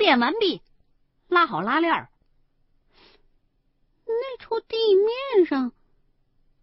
[0.00, 0.62] 便完毕，
[1.28, 2.08] 拉好拉链儿。
[4.06, 5.72] 那处地面上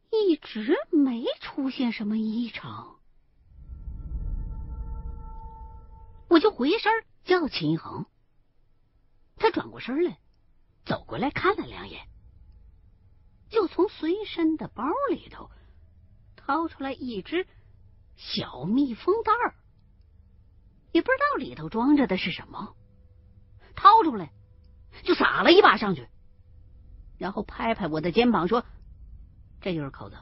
[0.09, 2.99] 一直没出现什么异常，
[6.27, 6.91] 我就回身
[7.25, 8.07] 叫秦恒，
[9.35, 10.17] 他转过身来，
[10.83, 12.07] 走过来看了两眼，
[13.51, 15.51] 就从随身的包里头
[16.35, 17.47] 掏出来一只
[18.15, 19.53] 小密封袋儿，
[20.91, 22.75] 也不知道里头装着的是什么，
[23.77, 24.33] 掏出来
[25.03, 26.09] 就撒了一把上去。
[27.17, 28.65] 然后拍拍我的肩膀说
[29.61, 30.17] ：“这就是口子。”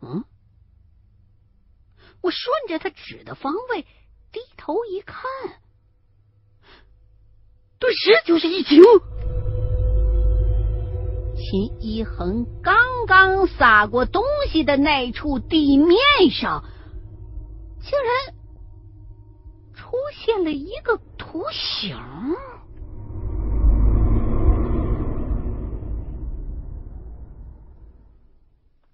[0.00, 0.24] 嗯，
[2.22, 3.82] 我顺着他指的方位
[4.30, 5.24] 低头一看，
[7.80, 8.80] 顿时就是一惊。
[11.34, 12.76] 秦一恒刚
[13.06, 15.96] 刚撒过东西的那处地面
[16.30, 16.64] 上，
[17.80, 18.34] 竟然
[19.74, 21.94] 出现了一个图形。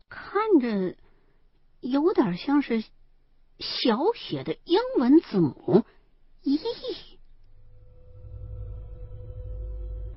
[0.08, 0.96] 看着
[1.80, 2.82] 有点像是
[3.60, 5.84] 小写的英文字母
[6.42, 6.58] “E”，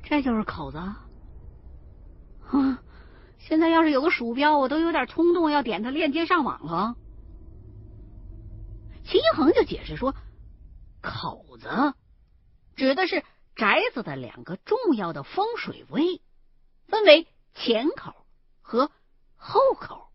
[0.02, 1.08] 这就是口子啊！
[3.38, 6.96] 现在要是有个鼠标，我都有点冲动要点它链接上网了。
[9.04, 10.16] 秦一恒就解释说
[11.00, 11.68] ：“口子
[12.78, 13.26] 指的是
[13.56, 16.22] 宅子的两个重要的风水位，
[16.88, 18.14] 分为前口
[18.62, 18.92] 和
[19.36, 20.12] 后口。”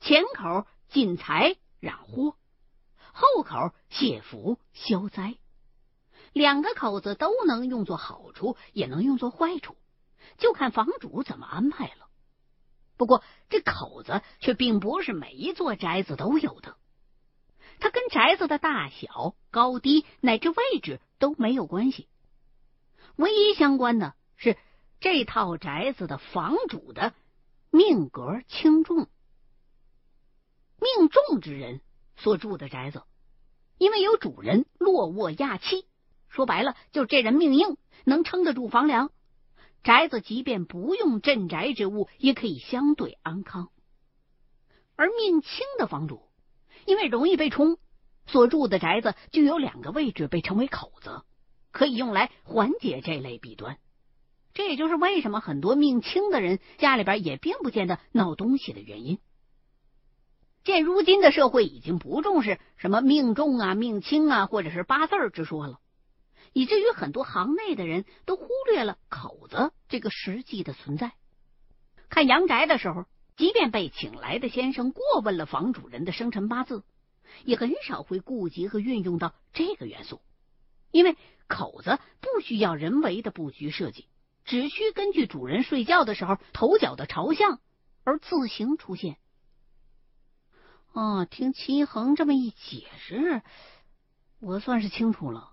[0.00, 2.36] 前口进财染祸，
[3.12, 5.36] 后口泄福消灾。
[6.32, 9.76] 两个口子都能用作好处，也能用作坏处，
[10.38, 12.08] 就看房主怎么安排了。
[12.96, 16.76] 不过这口子却并不是每一座宅子都有的，
[17.80, 22.06] 它跟宅子的大小、高低乃至位置都没有关系。
[23.16, 24.58] 唯一相关的是
[25.00, 27.14] 这套宅子的房主的
[27.70, 29.08] 命格轻重。
[30.78, 31.80] 命重之人
[32.14, 33.04] 所住的宅子，
[33.78, 35.86] 因为有主人落卧亚气，
[36.28, 39.10] 说白了，就这人命硬，能撑得住房梁。
[39.82, 43.70] 宅子即便不用镇宅之物，也可以相对安康。
[44.94, 46.28] 而命轻的房主，
[46.84, 47.78] 因为容易被冲，
[48.26, 51.22] 所住的宅子就有两个位置被称为口子，
[51.72, 53.78] 可以用来缓解这类弊端。
[54.52, 59.18] 这也就是为什么很多命轻的人家里边也并不见得闹东西的原因。
[60.62, 65.80] 见如今的社会已经不重视什么命重啊、命轻啊，或者是八字之说了，
[66.52, 71.12] 以至于很多行内的人都忽略了口子这个实际的存在。
[72.08, 73.04] 看阳宅的时候，
[73.36, 76.84] 即便被请来的先生过问了房主人的生辰八字，
[77.44, 80.20] 也很少会顾及和运用到这个元素，
[80.90, 81.16] 因为
[81.48, 84.06] 口子不需要人为的布局设计，
[84.44, 87.60] 只需根据主人睡觉的时候头脚的朝向
[88.04, 89.16] 而自行出现。
[90.92, 93.42] 哦，听齐恒这么一解释，
[94.40, 95.50] 我算是清楚了。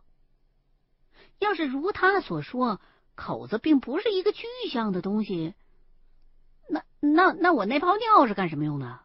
[1.40, 2.80] 要是如他所说，
[3.16, 5.56] 口子并不是一个具象的东西，
[6.70, 9.00] 那那那我那泡尿是干什么用的？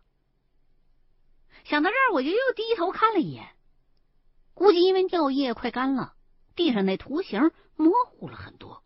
[1.69, 3.49] 想到这儿，我就又低头看了一眼，
[4.54, 6.15] 估计因为尿液快干了，
[6.54, 8.84] 地上那图形模糊了很多。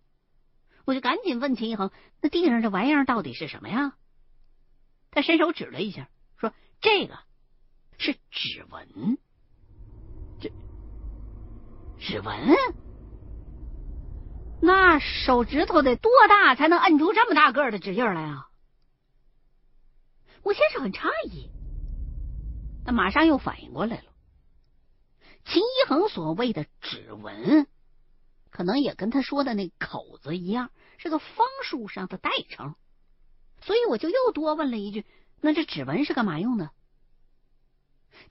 [0.87, 1.91] 我就赶紧问秦一恒
[2.23, 3.93] ：“那地上这玩意儿到底是什么呀？”
[5.13, 6.09] 他伸手指了一下，
[6.39, 7.19] 说：“这个。”
[7.99, 9.19] 是指纹，
[10.41, 10.51] 这
[11.99, 12.57] 指纹，
[14.63, 18.49] 那手指头得多大才能摁出这么大个的指印来啊？
[20.43, 21.51] 我先是很诧异，
[22.91, 24.03] 但马上又反应过来了。
[25.45, 27.69] 秦一恒所谓的指纹，
[28.51, 32.75] 可能也跟他说的那口子一样，是个方术上的代称，
[33.61, 35.07] 所以我就又多问了一句
[35.41, 36.73] ：“那这指纹是干嘛用的？”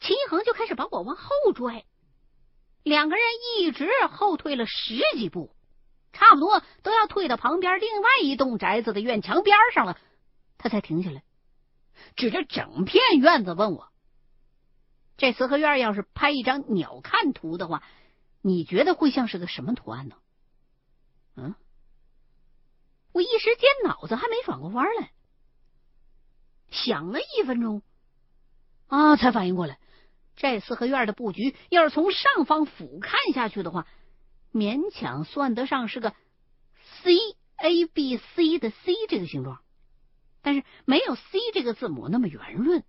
[0.02, 1.86] 秦一恒就开始把我往后拽，
[2.84, 3.24] 两个人
[3.62, 5.56] 一直后退了十几步，
[6.12, 9.98] 差不多都要退到旁边另外一栋宅子的院墙边上了，
[10.58, 11.24] 他才停下来，
[12.18, 13.88] 指着整片院子问我
[15.20, 17.84] ：“这四合院要是拍一张鸟瞰图的话，
[18.42, 20.16] 你觉得会像是个什么图案呢？”
[21.38, 21.54] 嗯，
[23.12, 25.12] 我一时间脑子还没转过弯来，
[26.72, 27.84] 想了一分钟。
[28.88, 29.18] 啊！
[29.18, 29.78] 才反应过来，
[30.36, 33.86] 这四合院的布局要是从上方俯瞰下去的话，
[34.52, 36.16] 勉强算得上是个
[37.04, 37.14] C
[37.58, 39.62] A B C 的 C 这个形状，
[40.42, 42.84] 但是没有 C 这个字母那么圆润。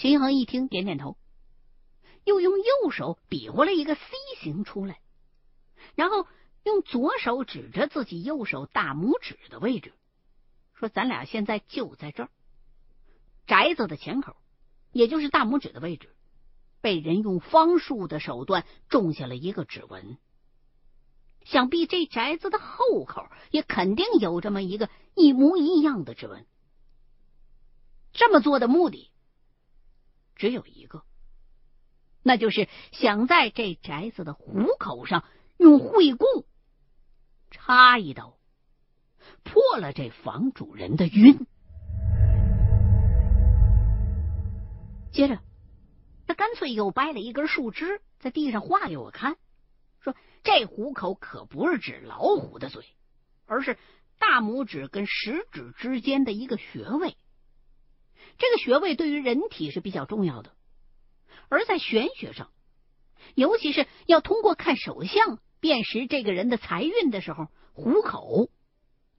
[0.00, 1.18] 秦恒一听，点点头，
[2.24, 4.00] 又用右手比划了一个 C
[4.40, 4.98] 形出来，
[5.94, 6.26] 然后
[6.64, 9.92] 用左手指着自己右手大拇指的位置，
[10.72, 12.30] 说：“咱俩现在就在这儿，
[13.46, 14.36] 宅子的前口，
[14.90, 16.08] 也就是大拇指的位置，
[16.80, 20.16] 被人用方术的手段种下了一个指纹。
[21.44, 26.46] 想必这宅子的后口也肯定有这么一个一模一样的指纹。
[28.14, 29.09] 这么做的目的
[30.40, 31.04] 只有一个。”
[32.24, 35.24] 那就是想在这宅子的虎口上
[35.58, 36.26] 用会供
[37.50, 38.38] 插一刀，
[39.42, 41.46] 破了这房主人的晕。
[45.12, 45.40] 接着，
[46.26, 49.36] 他干脆又掰了一根树枝，在地上画给我看，
[50.00, 50.14] 说
[50.44, 52.84] ：“这虎口可不是指老虎的嘴，
[53.46, 53.76] 而是
[54.18, 57.16] 大拇指跟食指之间的一个穴位。
[58.40, 60.52] 这个穴位对于人体是比较重要的。”
[61.48, 62.50] 而在玄学上，
[63.34, 68.50] 尤其是要通过看手相辨识这个人的财运的时候，虎口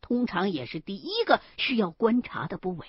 [0.02, 2.88] 通常也是第一个需要观察的部位。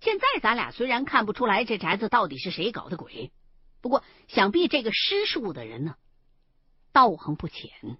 [0.00, 3.32] 现在咱俩虽然看不出来这宅子到底是谁搞的鬼，
[3.80, 5.96] 不过想必这个施术的人呢，
[6.92, 7.98] 道行不浅，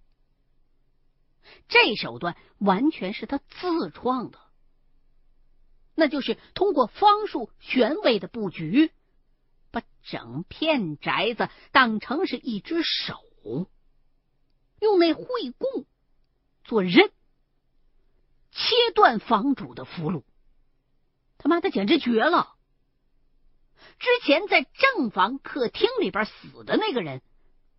[1.69, 4.39] 这手段完全是他自创的，
[5.95, 8.93] 那就是通过方术玄位的布局。
[9.71, 13.19] 把整片宅子当成是一只手，
[14.81, 15.85] 用那会供
[16.63, 17.11] 做刃，
[18.53, 20.23] 切断房主的俘虏。
[21.39, 22.55] 他妈的，简直绝了！
[23.99, 27.21] 之前在正房客厅里边死的那个人，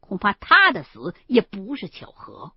[0.01, 2.51] 恐怕他的死也不是巧合。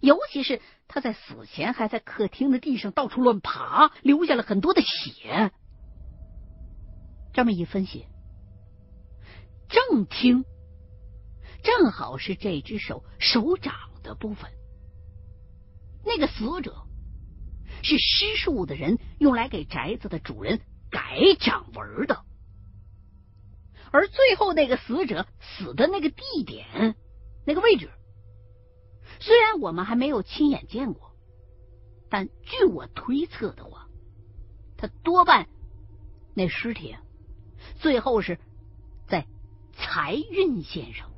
[0.00, 5.52] 尤其是他在死前还在客厅的地上到处乱爬，留下了很多的血。
[7.32, 8.06] 这么一分析，
[9.68, 10.44] 正厅
[11.62, 14.50] 正好是这只手手掌的部分。
[16.04, 16.74] 那个死者
[17.82, 20.60] 是施术的人用来给宅子的主人
[20.90, 22.24] 改掌纹的，
[23.92, 26.96] 而最后那个死者死的那个地点、
[27.46, 27.90] 那个位置，
[29.20, 31.12] 虽然我们还没有亲眼见过，
[32.08, 33.86] 但据我推测的话，
[34.76, 35.46] 他多半
[36.34, 36.96] 那尸体。
[37.78, 38.38] 最后是
[39.06, 39.26] 在
[39.74, 41.10] 财运线上，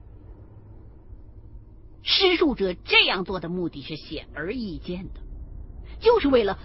[2.02, 5.20] 施术者这样做的目的是显而易见的，
[6.00, 6.58] 就是为了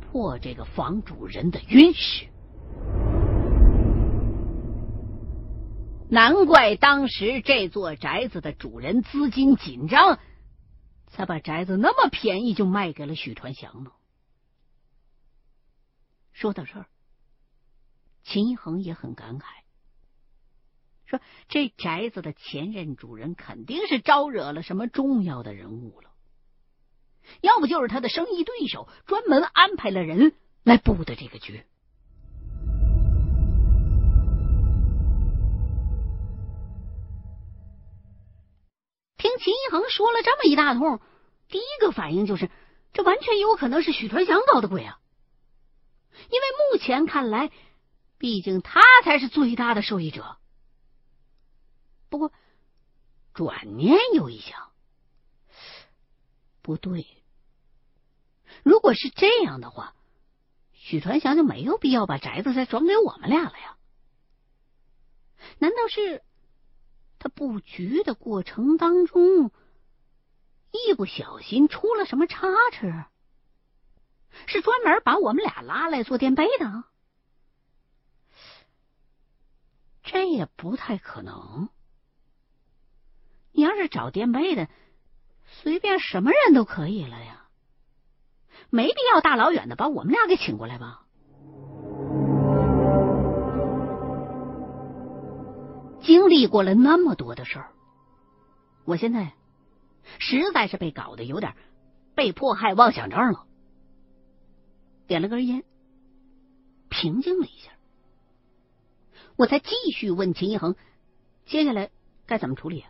[0.00, 2.26] 破这个房主人的运势。
[6.08, 10.20] 难怪当时这座宅子的主人资金紧张，
[11.14, 13.92] 才把宅子那么便宜就卖给了许传祥呢。
[16.32, 16.86] 说到这儿。
[18.24, 19.44] 秦一恒也很感慨，
[21.04, 26.10] 说：“这宅子的前任主人肯定是招惹了什么重要的人物了，
[27.42, 31.64] 要不就是他的生意对手专门安排了人来布的这个局。”
[39.38, 41.00] 听秦一恒说了这么一大通，
[41.48, 42.50] 第一个反应就是，
[42.92, 44.98] 这完全有可能是许传祥搞的鬼啊！
[46.30, 47.50] 因为目前看来。
[48.16, 50.38] 毕竟他才是最大的受益者。
[52.08, 52.32] 不过
[53.34, 54.70] 转念又一想，
[56.62, 57.06] 不对。
[58.62, 59.94] 如果是这样的话，
[60.72, 63.76] 许传祥就没有必要把宅子再转给我们俩了呀？
[65.58, 66.22] 难道是
[67.24, 69.50] 他布局的过程当中
[70.70, 73.04] 一不小心出了什么差池？
[74.46, 76.84] 是专门把我们俩拉来做垫背的？
[80.02, 81.70] 这也不太可能。
[83.52, 84.68] 你要是找垫背的，
[85.46, 87.48] 随便什么人都可以了呀，
[88.68, 91.03] 没必要大老远的把我们俩给请过来吧？
[96.04, 97.72] 经历过了那么多的事儿，
[98.84, 99.32] 我现在
[100.18, 101.54] 实在是被搞得有点
[102.14, 103.46] 被迫害妄想症了。
[105.06, 105.64] 点了根烟，
[106.88, 107.72] 平静了一下。
[109.36, 110.76] 我才继续问秦一恒
[111.44, 111.90] ：“接下来
[112.26, 112.84] 该怎么处理？”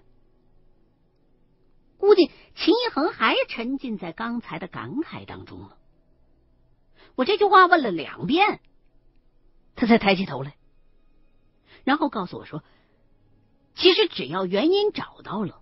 [1.97, 5.79] 估计秦一恒还沉浸在刚才的感慨当中了。
[7.15, 8.61] 我这句话问了两遍，
[9.75, 10.57] 他才抬起头来，
[11.85, 12.63] 然后告诉我说
[13.75, 15.61] ：“其实只要原因找到了，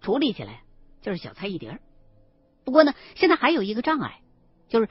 [0.00, 0.62] 处理起来
[1.02, 1.80] 就是小菜一碟。
[2.64, 4.20] 不过呢，现在还有一个障碍，
[4.68, 4.88] 就是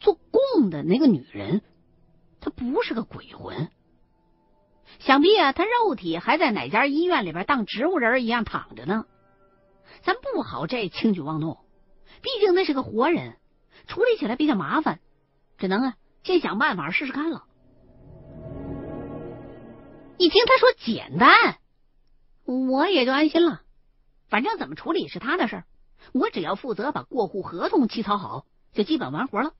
[0.00, 1.62] 做供的那个女人，
[2.40, 3.70] 她不是个鬼魂。”
[5.00, 9.06] 想必啊，她肉体还在哪家医院里边当植物人一样躺着呢。
[10.02, 11.58] 咱不好这轻举妄动，
[12.20, 13.36] 毕竟那是个活人，
[13.86, 15.00] 处理起来比较麻烦，
[15.56, 17.44] 只能啊先想办法试试看了。
[20.18, 21.58] 一听他说简单，
[22.44, 23.62] 我也就安心了。
[24.28, 25.64] 反正怎么处理是他的事儿，
[26.12, 29.54] 我只要负责把过户合同起草好，就基本完活了。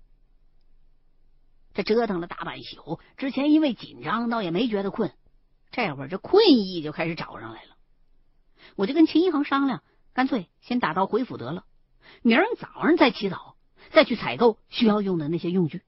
[1.74, 5.12] 这折腾了大半宿，之前因为紧张，倒也没觉得困。
[5.70, 7.76] 这会儿这困意就开始找上来了。
[8.76, 11.64] 我就跟秦一恒商量，干脆先打道回府得了，
[12.22, 13.56] 明儿早上再起早，
[13.90, 15.82] 再去采购需要用的那些用具。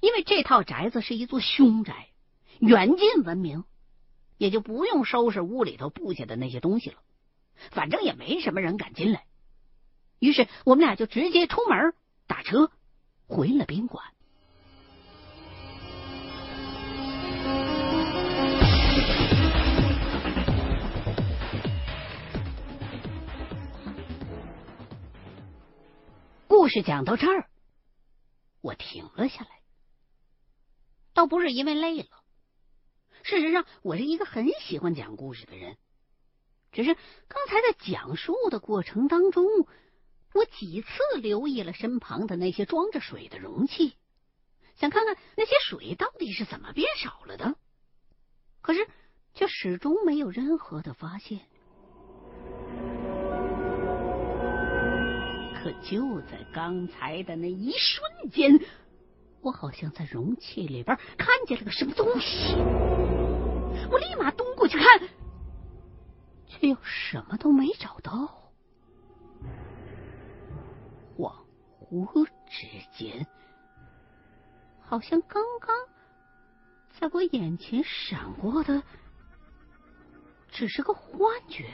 [0.00, 2.08] 因为这套宅子是一座凶宅，
[2.58, 3.64] 远近闻名，
[4.38, 6.96] 也就不用收拾屋里头布下的那些东西了。
[7.70, 9.24] 反正也没什么人敢进来。
[10.18, 11.94] 于是我们俩就直接出门
[12.26, 12.70] 打车。
[13.26, 14.04] 回了宾馆。
[26.46, 27.48] 故事讲到这儿，
[28.60, 29.50] 我停了下来。
[31.12, 32.08] 倒不是因为累了，
[33.26, 35.76] 事实上我是一个很喜欢讲故事的人，
[36.70, 39.44] 只是刚才在讲述的过程当中。
[40.32, 43.94] 我几次留意了身旁的那些装着水的容器，
[44.76, 47.56] 想看看那些水到底是怎么变少了的，
[48.60, 48.86] 可是
[49.34, 51.40] 却始终没有任何的发现。
[55.54, 58.60] 可就在刚才的那一瞬间，
[59.40, 62.54] 我好像在容器里边看见了个什么东西，
[63.90, 65.08] 我立马蹲过去看，
[66.46, 68.42] 却又什么都没找到。
[71.88, 72.66] 恍惚之
[72.98, 73.28] 间，
[74.80, 75.76] 好像刚刚
[76.98, 78.82] 在我眼前闪过的，
[80.48, 81.70] 只是个幻觉。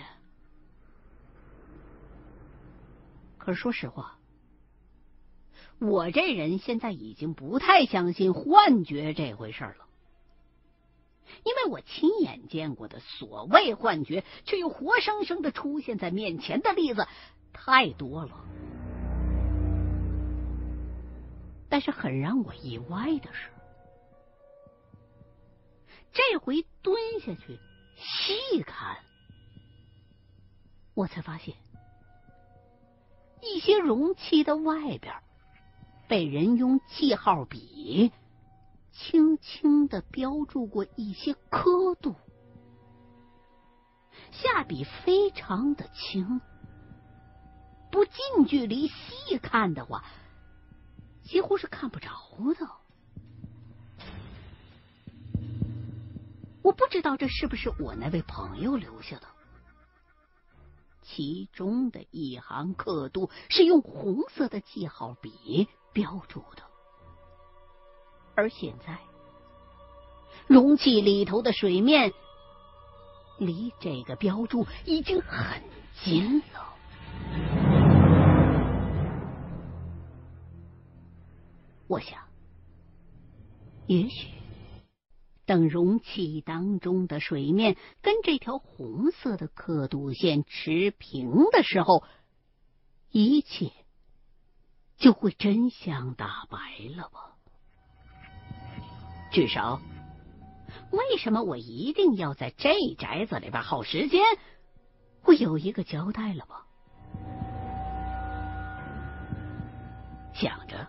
[3.38, 4.18] 可是说实话，
[5.78, 9.88] 我这人现在已经不太相信幻觉这回事了，
[11.44, 17.06] 因为我亲眼见过的所谓幻觉，却又活生生的出现在面前的例子
[17.52, 18.44] 太多了。
[21.68, 23.48] 但是很让我意外的是，
[26.12, 27.58] 这回蹲下去
[27.96, 28.98] 细看，
[30.92, 31.54] 我才发现
[33.40, 35.14] 一些容器的外边
[36.08, 38.12] 被人用记号笔
[38.92, 42.14] 轻轻的标注过一些刻度，
[44.30, 46.40] 下笔非常的轻，
[47.90, 50.04] 不近距离细看的话。
[51.24, 52.10] 几乎是看不着
[52.58, 52.68] 的，
[56.62, 59.26] 我不知道这是不是我那位朋友留下的。
[61.00, 66.64] 其中的一行刻度是用红色的记号笔标注的，
[68.34, 68.98] 而现在
[70.46, 72.12] 容器里头的水面
[73.38, 75.62] 离这个标注已经很
[76.02, 76.74] 近了。
[81.88, 82.22] 我想，
[83.86, 84.28] 也许
[85.44, 92.02] 等容器当中的水面跟这条红色的刻度线持平的时候，
[93.10, 93.72] 一切
[94.96, 96.58] 就会真相大白
[96.96, 97.31] 了吧？
[99.32, 99.80] 至少，
[100.90, 104.22] 为什么我一定要在这宅子里边耗时间，
[105.22, 106.66] 会有一个交代了吧？
[110.34, 110.86] 想着。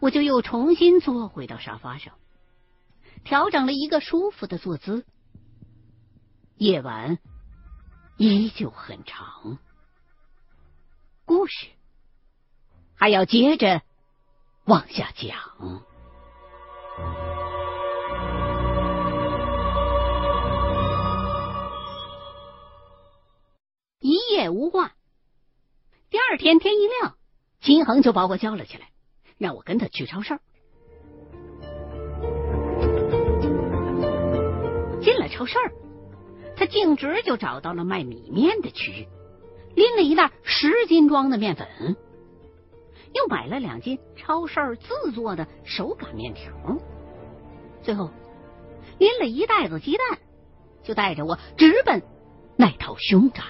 [0.00, 2.14] 我就又重新坐回到沙发上，
[3.24, 5.04] 调整了一个舒服的坐姿。
[6.56, 7.18] 夜晚
[8.16, 9.58] 依旧很长，
[11.24, 11.68] 故事
[12.94, 13.82] 还要接着
[14.64, 15.36] 往下讲。
[26.44, 27.14] 天天一亮，
[27.62, 28.88] 金恒就把我叫了起来。
[29.38, 30.38] 让我跟他去超市。
[35.00, 35.56] 进了超市，
[36.54, 39.08] 他径直就找到了卖米面的区域，
[39.74, 41.66] 拎了一袋十斤装的面粉，
[43.14, 46.52] 又买了两斤超市自做的手擀面条，
[47.82, 48.10] 最后
[48.98, 50.18] 拎了一袋子鸡蛋，
[50.82, 52.02] 就带着我直奔
[52.58, 53.42] 那套凶宅。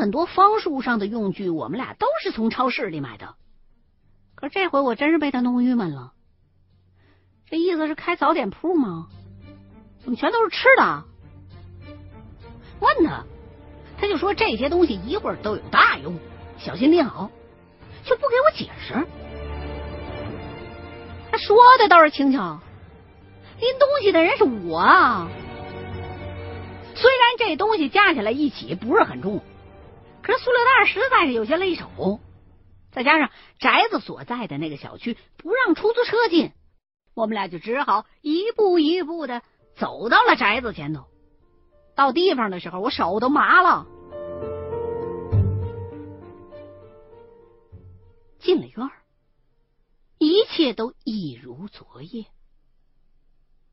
[0.00, 3.34] 很多方术上的用具，我们俩都是从超市里买的，
[4.34, 6.14] 可这回我真是被他弄郁闷了。
[7.50, 9.08] 这意思是开早点铺吗？
[10.02, 11.04] 怎么全都是吃的？
[12.80, 13.26] 问他，
[13.98, 16.18] 他就说这些东西一会儿都有大用，
[16.56, 17.30] 小心拎好，
[18.02, 19.06] 就不给我解释。
[21.30, 22.58] 他说的倒是轻巧，
[23.60, 25.28] 拎东西的人是我啊。
[26.94, 29.42] 虽然这东西加起来一起不是很重，
[30.30, 32.20] 可是塑料袋实在是有些勒手，
[32.92, 36.52] 再加上宅子所在的那个小区不让出租车进，
[37.14, 39.42] 我们俩就只好一步一步的
[39.74, 41.08] 走到了宅子前头。
[41.96, 43.88] 到地方的时候，我手都麻了。
[48.38, 48.92] 进了院儿，
[50.18, 52.26] 一切都一如昨夜。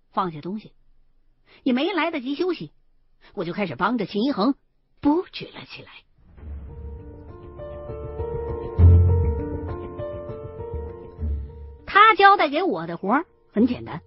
[0.09, 0.73] 放下东西，
[1.61, 2.71] 也没来得及休息，
[3.35, 4.55] 我就开始帮着秦一恒
[4.99, 5.91] 布局了起来。
[11.99, 14.01] 他交代给我的活很简单，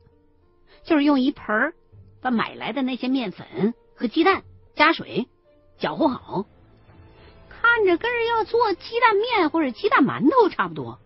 [0.84, 1.74] 就是用一盆
[2.22, 3.74] 把买来的那些面粉。
[3.94, 4.44] 和鸡蛋
[4.74, 5.28] 加水
[5.78, 6.46] 搅和好，
[7.50, 10.98] 看着跟人要做鸡蛋面或者鸡蛋馒头差不多，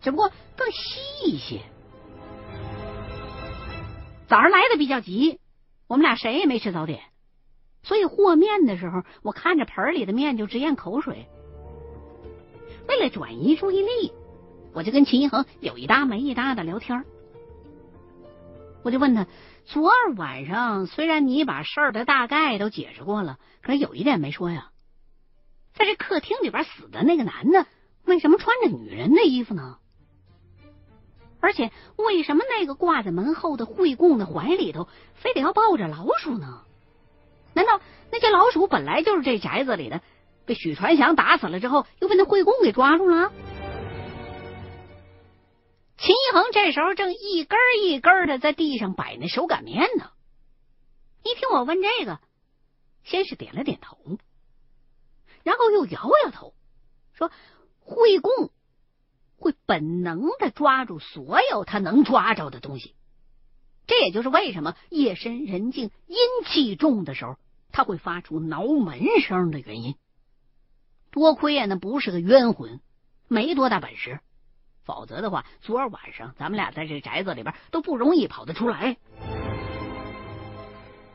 [0.00, 1.62] 只不过更稀一些。
[4.28, 5.40] 早上来的比较急，
[5.88, 7.00] 我们俩谁也没吃早点，
[7.82, 11.26] 所以和面的时候，我看着盆里的面就直咽口水。
[12.86, 14.12] 为了转移注意力，
[14.72, 17.04] 我就跟秦一恒有一搭没一搭的聊天。
[18.82, 19.26] 我就问他。
[19.70, 24.70] 昨儿晚上，虽然你把事儿的大概都解释过了，可是有一点没说呀。
[25.74, 27.66] 在这客厅里边死的那个男的，
[28.06, 29.76] 为什么穿着女人的衣服呢？
[31.40, 36.62] 而且，为什么那个挂在门后的惠供的怀里头，非得要抱着老鼠呢？
[37.52, 37.78] 难道
[38.10, 40.00] 那些老鼠本来就是这宅子里的，
[40.46, 43.30] 被许传祥打死了之后，又被那惠供给抓住了？
[46.08, 50.10] 秦一恒这时候正一根一根的在地上摆那手擀面呢，
[51.22, 52.18] 一听我问这个，
[53.04, 53.98] 先是点了点头，
[55.42, 56.54] 然后又摇摇头，
[57.12, 57.30] 说
[57.84, 58.50] ：“惠供
[59.36, 62.94] 会本能的抓住所有他能抓着的东西，
[63.86, 67.36] 这也就是为什么夜深人静、阴气重的时候，
[67.70, 69.94] 他会发出挠门声的原因。
[71.10, 72.80] 多亏呀，那不是个冤魂，
[73.28, 74.20] 没多大本事。”
[74.88, 78.96] 否则的话，昨儿晚上咱们俩在这宅子里边都不容易跑得出来。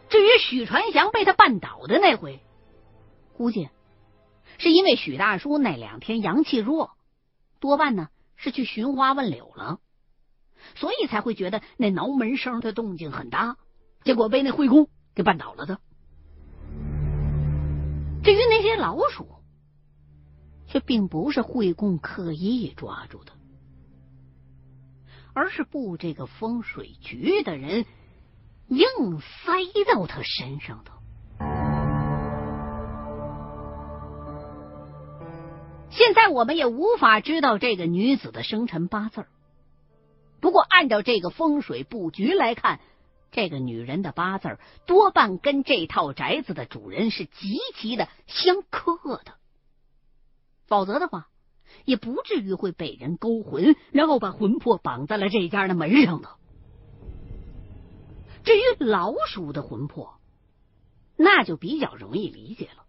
[0.09, 2.39] 至于许传祥被他绊倒的那回，
[3.35, 3.69] 估计
[4.59, 6.91] 是因为许大叔那两天阳气弱，
[7.59, 9.79] 多半呢是去寻花问柳了，
[10.75, 13.57] 所以才会觉得那挠门声的动静很大，
[14.03, 15.79] 结果被那惠公给绊倒了的。
[18.23, 19.27] 至于那些老鼠，
[20.67, 23.33] 却并不是惠公刻意抓住的。
[25.33, 27.85] 而是布这个风水局的人
[28.67, 30.91] 硬塞到他身上的。
[35.89, 39.27] 现在我们也无法知道这个女子的生辰八字
[40.39, 42.79] 不过按照这个风水布局来看，
[43.31, 49.35] 这个女人的八字多半跟这套宅子的主人是极其的相克的，
[50.67, 51.27] 否则的话。
[51.85, 56.37] 也不至于会被人勾魂，然后把魂魄绑在了这家的门上头。
[58.43, 60.15] 至于老鼠的魂魄，
[61.15, 62.85] 那就比较容易理解了，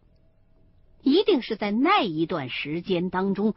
[1.02, 3.54] 一定是在那一段时间当中，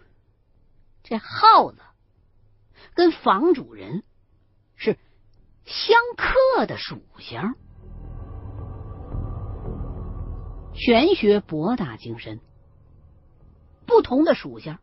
[1.03, 1.79] 这耗子
[2.93, 4.03] 跟房主人
[4.75, 4.97] 是
[5.65, 7.55] 相克的属相。
[10.73, 12.39] 玄学博大精深，
[13.87, 14.79] 不同的属相。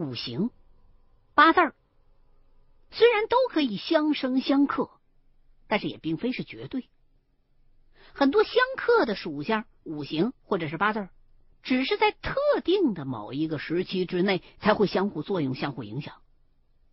[0.00, 0.50] 五行、
[1.34, 1.60] 八字
[2.90, 4.90] 虽然都可以相生相克，
[5.68, 6.88] 但是也并非是绝对。
[8.14, 11.10] 很多相克的属相、五行或者是八字
[11.62, 12.34] 只是在特
[12.64, 16.22] 定的某一个时期之内才会相互作用、相互影响，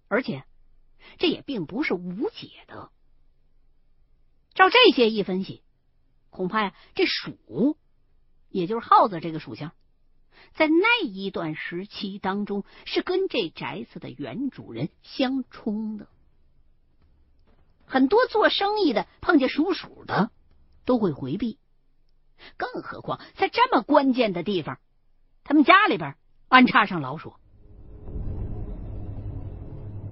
[0.09, 0.43] 而且
[1.17, 2.91] 这也并不是无解的。
[4.53, 5.63] 照这些一分析，
[6.29, 7.77] 恐怕呀，这鼠，
[8.49, 9.71] 也就是耗子这个属相。
[10.53, 16.07] 在那一段时期当中，是跟这宅子的原主人相冲的。
[17.85, 20.31] 很多做生意的碰见属鼠的
[20.83, 21.57] 都会回避，
[22.57, 24.79] 更何况在这么关键的地方，
[25.43, 26.15] 他们家里边
[26.49, 27.33] 安插上老鼠。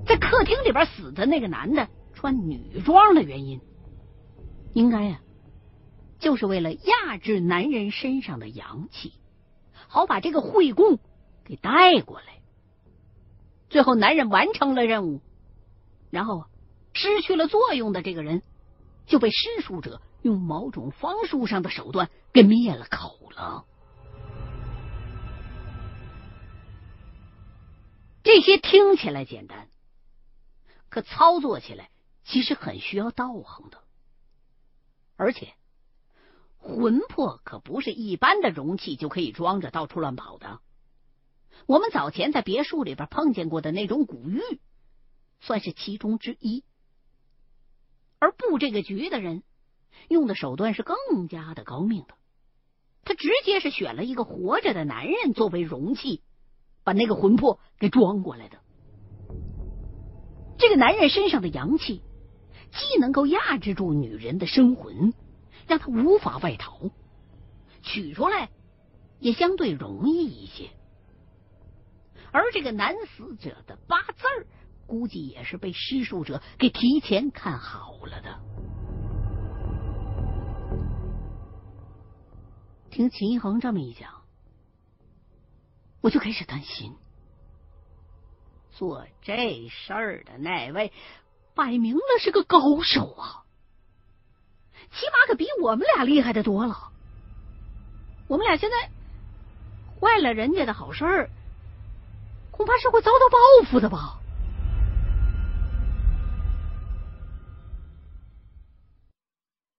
[0.05, 3.59] 在客厅里边死的那个男的穿女装的原因，
[4.73, 5.19] 应该呀，
[6.19, 9.13] 就是为了压制男人身上的阳气。
[9.87, 10.99] 好把这个惠供
[11.43, 12.41] 给带过来，
[13.69, 15.21] 最后男人完成了任务，
[16.09, 16.45] 然后
[16.93, 18.41] 失去了作用的这个人，
[19.05, 23.65] 就被施术者用某种方术上的手段给灭了口了。
[28.23, 29.69] 这些听起来简单，
[30.89, 31.89] 可操作起来
[32.23, 33.83] 其实很需要道行的，
[35.15, 35.53] 而且
[36.65, 40.59] 魂魄可不是一般的容器就可以装着到处乱跑的。
[41.67, 44.41] 我们早前在别墅里边碰见过的那种古玉，
[45.39, 46.63] 算是其中之一。
[48.19, 49.43] 而布这个局的人
[50.09, 52.15] 用的手段是更加的高明的，
[53.03, 56.23] 他直接是选了一个活着的男人作为容器。
[56.83, 58.59] 把那个魂魄给装过来的，
[60.59, 62.03] 这个男人身上的阳气，
[62.71, 65.11] 既能够压制住女人的生魂，
[65.67, 66.91] 让他无法外逃，
[67.81, 68.49] 取出来
[69.19, 70.69] 也相对容易一些。
[72.31, 74.47] 而这个男死者的八字儿，
[74.85, 78.39] 估计也是被施术者给提前看好了的。
[82.89, 84.23] 听秦一恒这么一讲。
[86.01, 86.93] 我就开始担心，
[88.69, 90.93] 做这事儿的那位，
[91.55, 93.44] 摆明了是个高手啊，
[94.91, 96.89] 起码可比我们俩厉害的多了。
[98.27, 98.89] 我们俩现在
[99.99, 101.29] 坏了人家的好事儿，
[102.51, 104.19] 恐怕是会遭到报复的吧？